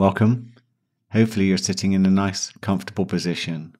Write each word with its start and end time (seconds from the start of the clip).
Welcome. 0.00 0.54
Hopefully, 1.12 1.44
you're 1.44 1.58
sitting 1.58 1.92
in 1.92 2.06
a 2.06 2.10
nice, 2.10 2.52
comfortable 2.62 3.04
position. 3.04 3.76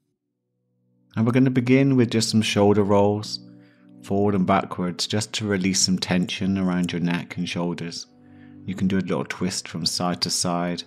And 1.16 1.24
we're 1.24 1.32
going 1.32 1.46
to 1.46 1.50
begin 1.50 1.96
with 1.96 2.10
just 2.10 2.28
some 2.28 2.42
shoulder 2.42 2.82
rolls, 2.82 3.40
forward 4.02 4.34
and 4.34 4.46
backwards, 4.46 5.06
just 5.06 5.32
to 5.32 5.46
release 5.46 5.80
some 5.80 5.98
tension 5.98 6.58
around 6.58 6.92
your 6.92 7.00
neck 7.00 7.38
and 7.38 7.48
shoulders. 7.48 8.06
You 8.66 8.74
can 8.74 8.86
do 8.86 8.98
a 8.98 9.00
little 9.00 9.24
twist 9.24 9.66
from 9.66 9.86
side 9.86 10.20
to 10.20 10.28
side. 10.28 10.82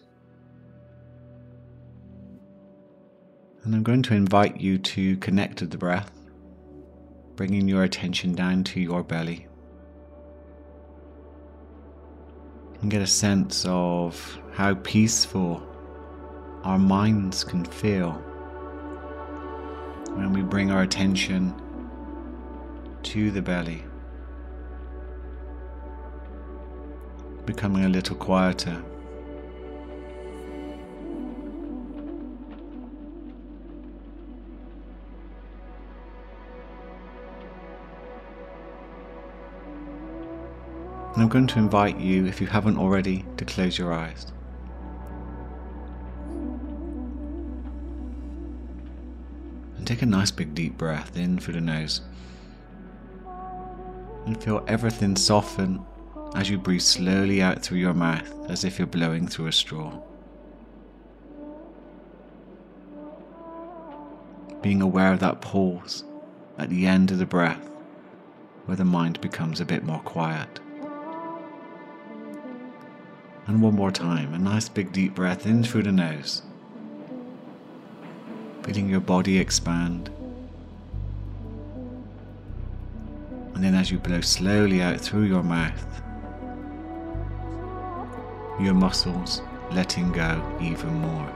And 3.64 3.74
I'm 3.74 3.82
going 3.82 4.04
to 4.04 4.14
invite 4.14 4.62
you 4.62 4.78
to 4.78 5.18
connect 5.18 5.58
to 5.58 5.66
the 5.66 5.80
breath, 5.80 6.12
bringing 7.36 7.68
your 7.68 7.82
attention 7.82 8.36
down 8.36 8.64
to 8.66 8.80
your 8.80 9.02
belly. 9.02 9.48
And 12.84 12.92
get 12.92 13.02
a 13.02 13.08
sense 13.08 13.66
of 13.66 14.38
how 14.52 14.74
peaceful 14.74 15.64
our 16.66 16.78
minds 16.78 17.46
can 17.46 17.64
feel 17.64 18.12
when 20.16 20.34
we 20.34 20.42
bring 20.42 20.70
our 20.70 20.82
attention 20.82 21.56
to 23.04 23.32
the 23.32 23.42
belly, 23.42 23.86
becoming 27.46 27.86
a 27.86 27.90
little 27.90 28.18
quieter. 28.18 28.84
And 41.14 41.22
I'm 41.22 41.30
going 41.30 41.46
to 41.48 41.60
invite 41.60 42.00
you, 42.00 42.26
if 42.26 42.42
you 42.42 42.48
haven't 42.48 42.78
already, 42.78 43.24
to 43.38 43.46
close 43.46 43.78
your 43.78 43.94
eyes. 43.94 44.32
And 49.78 49.86
take 49.86 50.02
a 50.02 50.08
nice 50.08 50.32
big 50.32 50.56
deep 50.56 50.76
breath 50.76 51.16
in 51.16 51.38
through 51.38 51.54
the 51.54 51.62
nose. 51.62 52.02
And 54.26 54.42
feel 54.42 54.64
everything 54.68 55.16
soften 55.16 55.86
as 56.36 56.50
you 56.50 56.58
breathe 56.58 56.82
slowly 56.82 57.44
out 57.44 57.62
through 57.62 57.78
your 57.78 57.94
mouth 57.94 58.34
as 58.50 58.64
if 58.64 58.80
you're 58.80 58.88
blowing 58.88 59.28
through 59.28 59.48
a 59.48 59.52
straw. 59.52 60.02
Being 64.64 64.82
aware 64.82 65.14
of 65.14 65.20
that 65.20 65.42
pause 65.42 66.06
at 66.58 66.70
the 66.70 66.88
end 66.88 67.12
of 67.12 67.20
the 67.20 67.26
breath 67.26 67.70
where 68.66 68.78
the 68.78 68.86
mind 68.86 69.22
becomes 69.22 69.60
a 69.60 69.66
bit 69.66 69.84
more 69.84 70.00
quiet. 70.00 70.60
And 73.46 73.62
one 73.62 73.76
more 73.76 73.92
time, 73.92 74.34
a 74.34 74.40
nice 74.40 74.70
big 74.70 74.94
deep 74.94 75.16
breath 75.16 75.46
in 75.46 75.64
through 75.64 75.84
the 75.84 75.92
nose. 75.92 76.44
Feeling 78.64 78.90
your 78.90 79.02
body 79.02 79.38
expand. 79.38 80.10
And 83.54 83.64
then 83.64 83.76
as 83.76 83.92
you 83.92 84.00
blow 84.00 84.22
slowly 84.22 84.82
out 84.82 85.00
through 85.00 85.24
your 85.24 85.44
mouth, 85.44 86.02
your 88.62 88.74
muscles 88.74 89.42
letting 89.72 90.12
go 90.14 90.58
even 90.62 90.94
more. 90.94 91.32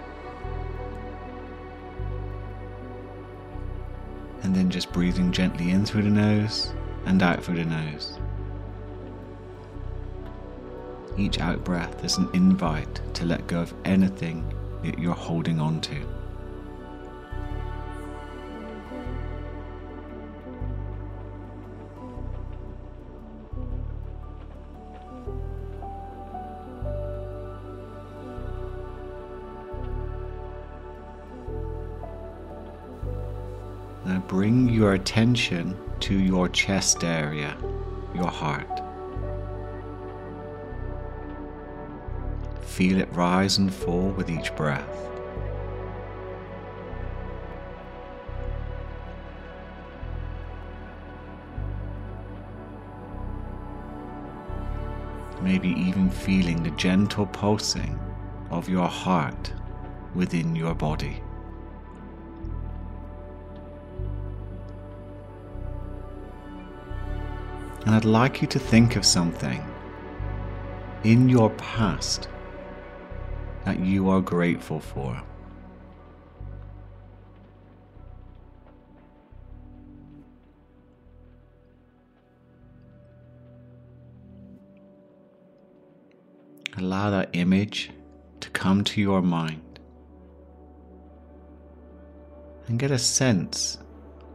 And 4.44 4.56
then 4.56 4.70
just 4.70 4.94
breathing 4.94 5.34
gently 5.34 5.72
in 5.72 5.86
through 5.86 6.04
the 6.04 6.10
nose 6.10 6.74
and 7.06 7.22
out 7.22 7.44
through 7.44 7.56
the 7.56 7.66
nose. 7.66 8.18
Each 11.18 11.40
out 11.40 11.64
breath 11.64 12.06
is 12.06 12.18
an 12.18 12.30
invite 12.34 13.02
to 13.16 13.26
let 13.26 13.48
go 13.48 13.62
of 13.62 13.74
anything 13.86 14.46
that 14.84 15.00
you're 15.00 15.16
holding 15.16 15.60
on 15.60 15.82
to. 15.82 15.96
Now 34.06 34.20
bring 34.28 34.70
your 34.70 34.94
attention 34.94 35.76
to 36.02 36.14
your 36.14 36.48
chest 36.48 37.04
area, 37.04 37.58
your 38.14 38.28
heart. 38.28 38.87
Feel 42.78 43.00
it 43.00 43.10
rise 43.12 43.58
and 43.58 43.74
fall 43.74 44.10
with 44.10 44.30
each 44.30 44.56
breath. 44.56 45.10
Maybe 55.42 55.70
even 55.70 56.12
feeling 56.12 56.62
the 56.62 56.70
gentle 56.70 57.26
pulsing 57.26 58.00
of 58.52 58.70
your 58.70 58.88
heart 58.88 59.52
within 60.14 60.56
your 60.56 60.76
body. 60.76 61.24
And 67.88 67.96
I'd 67.96 68.06
like 68.06 68.44
you 68.44 68.48
to 68.50 68.60
think 68.60 68.96
of 68.96 69.04
something 69.04 69.66
in 71.04 71.28
your 71.28 71.50
past 71.50 72.28
that 73.68 73.82
you 73.82 74.10
are 74.10 74.22
grateful 74.22 74.80
for. 74.80 75.22
Allow 86.78 87.10
that 87.10 87.32
image 87.34 87.92
to 88.40 88.50
come 88.52 88.86
to 88.86 89.02
your 89.02 89.22
mind 89.22 89.82
and 92.68 92.80
get 92.80 92.92
a 92.92 92.98
sense 92.98 93.80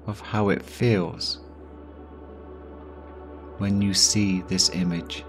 of 0.07 0.21
how 0.21 0.51
it 0.51 0.63
feels 0.63 1.41
when 3.57 3.81
you 3.81 3.95
see 3.95 4.43
this 4.43 4.69
image. 4.75 5.25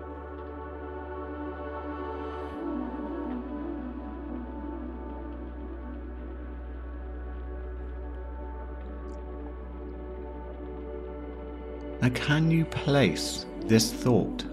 Now, 12.03 12.09
can 12.09 12.51
you 12.51 12.65
place 12.65 13.45
this 13.61 13.93
thought 13.93 14.43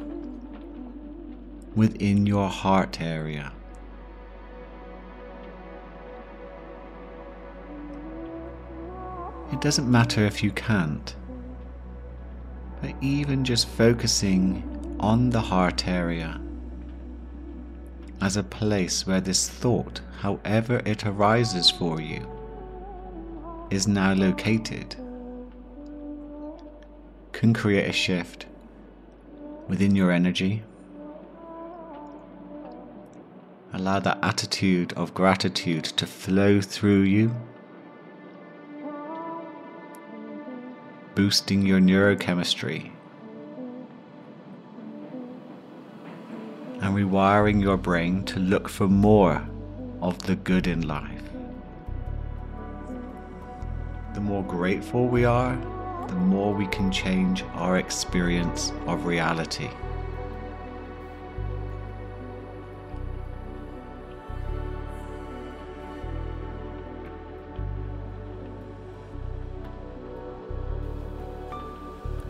within 1.74 2.24
your 2.24 2.48
heart 2.48 3.00
area? 3.00 3.50
It 9.52 9.60
doesn't 9.60 9.90
matter 9.90 10.24
if 10.24 10.44
you 10.44 10.52
can't, 10.52 11.16
but 12.80 12.94
even 13.00 13.44
just 13.44 13.66
focusing 13.66 14.96
on 15.00 15.30
the 15.30 15.40
heart 15.40 15.88
area 15.88 16.40
as 18.20 18.36
a 18.36 18.44
place 18.44 19.08
where 19.08 19.20
this 19.20 19.48
thought, 19.48 20.00
however 20.20 20.82
it 20.84 21.04
arises 21.04 21.68
for 21.68 22.00
you, 22.00 22.24
is 23.72 23.88
now 23.88 24.14
located 24.14 24.94
can 27.40 27.54
create 27.54 27.88
a 27.88 27.92
shift 27.92 28.44
within 29.66 29.96
your 29.96 30.10
energy. 30.10 30.62
Allow 33.72 34.00
that 34.00 34.18
attitude 34.22 34.92
of 34.92 35.14
gratitude 35.14 35.84
to 35.84 36.06
flow 36.06 36.60
through 36.60 37.00
you, 37.00 37.34
boosting 41.14 41.64
your 41.64 41.80
neurochemistry 41.80 42.90
and 46.82 46.94
rewiring 46.94 47.62
your 47.62 47.78
brain 47.78 48.22
to 48.24 48.38
look 48.38 48.68
for 48.68 48.86
more 48.86 49.48
of 50.02 50.18
the 50.24 50.36
good 50.36 50.66
in 50.66 50.86
life. 50.86 51.22
The 54.12 54.20
more 54.20 54.44
grateful 54.44 55.08
we 55.08 55.24
are, 55.24 55.58
the 56.08 56.14
more 56.14 56.52
we 56.52 56.66
can 56.66 56.90
change 56.90 57.44
our 57.54 57.78
experience 57.78 58.72
of 58.86 59.06
reality. 59.06 59.68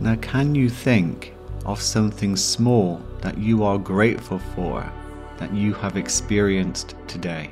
Now, 0.00 0.17
can 0.17 0.55
you 0.55 0.70
think 0.70 1.34
of 1.67 1.81
something 1.81 2.37
small 2.37 3.00
that 3.20 3.38
you 3.38 3.64
are 3.64 3.78
grateful 3.78 4.38
for 4.55 4.90
that 5.38 5.52
you 5.55 5.72
have 5.75 5.96
experienced 5.96 6.94
today. 7.06 7.50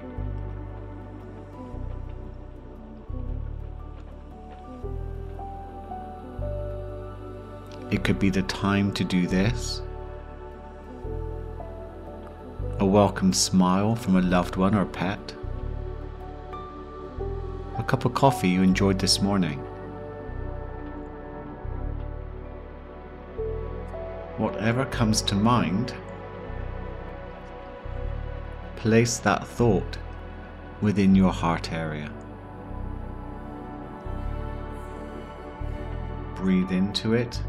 It 7.91 8.05
could 8.05 8.19
be 8.19 8.29
the 8.29 8.43
time 8.43 8.93
to 8.93 9.05
do 9.05 9.27
this. 9.27 9.81
A 12.81 12.85
welcome 12.85 13.33
smile 13.33 13.97
from 13.97 14.17
a 14.17 14.21
loved 14.21 14.57
one 14.57 14.75
or 14.75 14.85
pet. 14.85 15.33
A 17.79 17.83
cup 17.83 18.05
of 18.05 18.13
coffee 18.13 18.51
you 18.51 18.63
enjoyed 18.63 18.99
this 18.99 19.23
morning. 19.23 19.61
Whatever 24.37 24.85
comes 24.85 25.23
to 25.23 25.35
mind, 25.35 25.95
place 28.77 29.17
that 29.19 29.47
thought 29.47 29.97
within 30.83 31.15
your 31.15 31.33
heart 31.33 31.73
area. 31.73 32.13
Breathe 36.37 36.71
into 36.71 37.15
it 37.15 37.41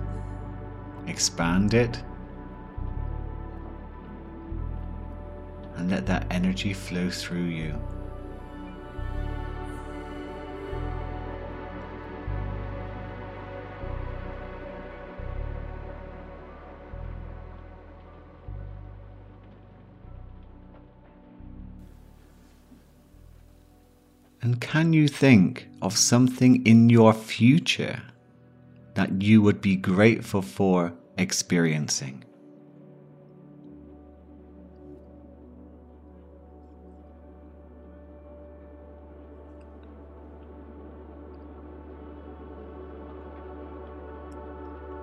expand 1.09 1.73
it, 1.73 2.01
and 5.75 5.89
let 5.89 6.05
that 6.05 6.27
energy 6.31 6.73
flow 6.73 7.09
through 7.09 7.45
you. 7.45 7.75
And 24.41 24.61
can 24.61 24.93
you 24.93 25.07
think 25.07 25.67
of 25.81 25.97
something 25.97 26.65
in 26.65 26.89
your 26.89 27.13
future 27.13 28.01
that 28.99 29.21
you 29.21 29.41
would 29.41 29.61
be 29.61 29.77
grateful 29.77 30.41
for 30.41 30.91
experiencing. 31.17 32.21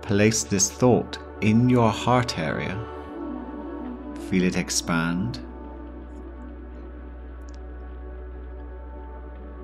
Place 0.03 0.45
this 0.45 0.71
thought 0.71 1.19
in 1.41 1.71
your 1.71 1.91
heart 1.91 2.39
area. 2.39 2.79
Feel 4.29 4.43
it 4.43 4.59
expand. 4.59 5.41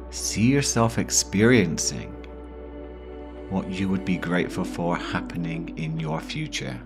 See 0.09 0.51
yourself 0.51 0.97
experiencing 0.97 2.22
what 3.53 3.69
you 3.71 3.87
would 3.87 4.05
be 4.07 4.17
grateful 4.17 4.65
for 4.65 4.97
happening 4.97 5.77
in 5.77 6.01
your 6.01 6.21
future. 6.21 6.81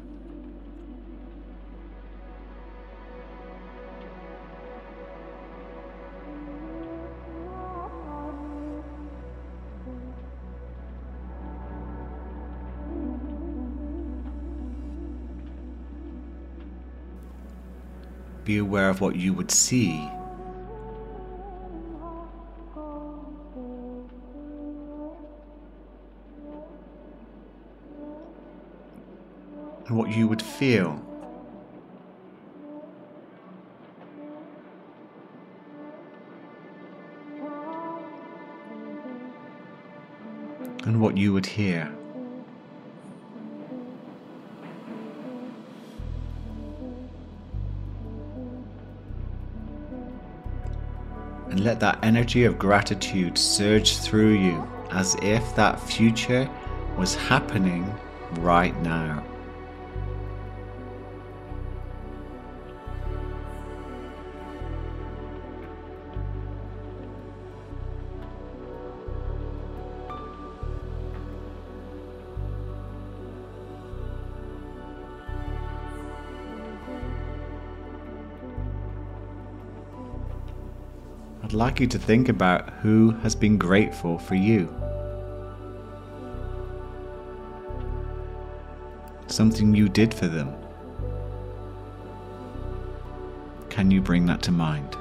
Be 18.44 18.58
aware 18.58 18.88
of 18.88 19.00
what 19.00 19.14
you 19.14 19.32
would 19.32 19.52
see 19.52 20.08
what 30.06 30.16
you 30.16 30.28
would 30.28 30.42
feel. 30.42 31.02
And 40.84 41.00
what 41.00 41.16
you 41.16 41.32
would 41.32 41.46
hear. 41.46 41.92
And 51.50 51.64
let 51.64 51.80
that 51.80 51.98
energy 52.04 52.44
of 52.44 52.60
gratitude 52.60 53.36
surge 53.36 53.96
through 53.98 54.34
you 54.34 54.68
as 54.92 55.16
if 55.20 55.56
that 55.56 55.80
future 55.80 56.48
was 56.96 57.16
happening 57.16 57.92
right 58.38 58.80
now. 58.82 59.24
I'd 81.46 81.52
like 81.52 81.78
you 81.78 81.86
to 81.86 81.98
think 82.00 82.28
about 82.28 82.70
who 82.82 83.12
has 83.22 83.36
been 83.36 83.56
grateful 83.56 84.18
for 84.18 84.34
you. 84.34 84.68
Something 89.28 89.72
you 89.72 89.88
did 89.88 90.12
for 90.12 90.26
them. 90.26 90.52
Can 93.70 93.92
you 93.92 94.00
bring 94.00 94.26
that 94.26 94.42
to 94.42 94.50
mind? 94.50 94.96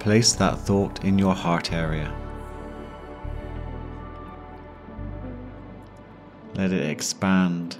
Place 0.00 0.32
that 0.32 0.58
thought 0.58 1.04
in 1.04 1.18
your 1.18 1.34
heart 1.34 1.72
area. 1.72 2.12
Let 6.54 6.72
it 6.72 6.90
expand. 6.90 7.76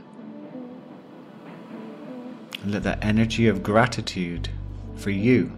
And 2.62 2.72
let 2.72 2.82
that 2.82 3.02
energy 3.02 3.48
of 3.48 3.62
gratitude 3.62 4.50
for 4.96 5.10
you 5.10 5.56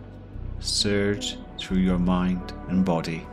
surge 0.61 1.37
through 1.59 1.78
your 1.78 1.99
mind 1.99 2.52
and 2.69 2.85
body. 2.85 3.26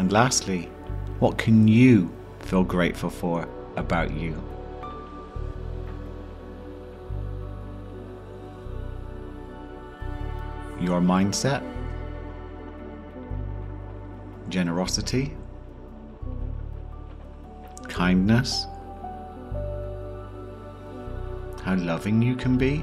And 0.00 0.10
lastly, 0.10 0.62
what 1.18 1.36
can 1.36 1.68
you 1.68 2.10
feel 2.38 2.64
grateful 2.64 3.10
for 3.10 3.46
about 3.76 4.10
you? 4.10 4.32
Your 10.80 11.02
mindset, 11.02 11.62
generosity, 14.48 15.36
kindness, 17.90 18.64
how 21.62 21.74
loving 21.76 22.22
you 22.22 22.36
can 22.36 22.56
be. 22.56 22.78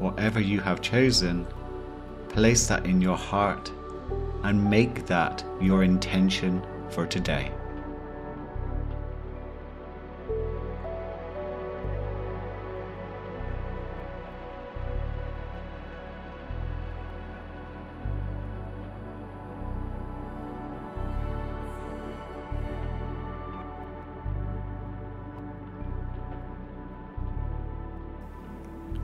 Whatever 0.00 0.40
you 0.40 0.58
have 0.62 0.80
chosen, 0.80 1.46
place 2.28 2.66
that 2.66 2.86
in 2.86 3.00
your 3.00 3.16
heart 3.16 3.70
and 4.44 4.70
make 4.70 5.06
that 5.06 5.44
your 5.60 5.82
intention 5.82 6.62
for 6.90 7.06
today. 7.06 7.50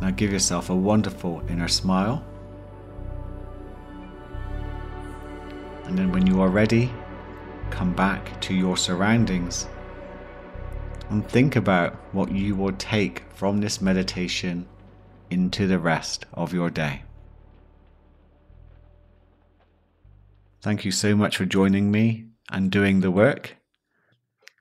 Now 0.00 0.10
give 0.10 0.30
yourself 0.30 0.68
a 0.68 0.76
wonderful 0.76 1.42
inner 1.48 1.68
smile 1.68 2.22
And 5.94 6.00
then 6.00 6.10
when 6.10 6.26
you 6.26 6.40
are 6.40 6.48
ready, 6.48 6.92
come 7.70 7.92
back 7.94 8.40
to 8.40 8.52
your 8.52 8.76
surroundings 8.76 9.68
and 11.08 11.24
think 11.24 11.54
about 11.54 11.94
what 12.12 12.32
you 12.32 12.56
will 12.56 12.72
take 12.72 13.22
from 13.32 13.60
this 13.60 13.80
meditation 13.80 14.66
into 15.30 15.68
the 15.68 15.78
rest 15.78 16.26
of 16.32 16.52
your 16.52 16.68
day. 16.68 17.04
Thank 20.62 20.84
you 20.84 20.90
so 20.90 21.14
much 21.14 21.36
for 21.36 21.44
joining 21.44 21.92
me 21.92 22.24
and 22.50 22.72
doing 22.72 23.00
the 23.00 23.12
work. 23.12 23.56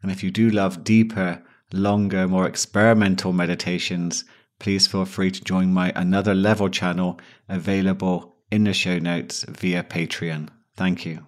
And 0.03 0.11
if 0.11 0.21
you 0.21 0.29
do 0.29 0.51
love 0.51 0.83
deeper, 0.83 1.41
longer, 1.73 2.27
more 2.27 2.45
experimental 2.45 3.33
meditations, 3.33 4.23
please 4.59 4.85
feel 4.85 5.05
free 5.05 5.31
to 5.31 5.43
join 5.43 5.73
my 5.73 5.91
Another 5.95 6.35
Level 6.35 6.69
channel 6.69 7.19
available 7.49 8.35
in 8.51 8.65
the 8.65 8.73
show 8.73 8.99
notes 8.99 9.45
via 9.49 9.83
Patreon. 9.83 10.49
Thank 10.75 11.05
you. 11.05 11.27